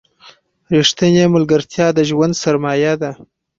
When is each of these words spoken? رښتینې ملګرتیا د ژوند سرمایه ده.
رښتینې 0.77 1.23
ملګرتیا 1.35 1.87
د 1.93 1.99
ژوند 2.09 2.33
سرمایه 2.43 2.93
ده. 3.01 3.11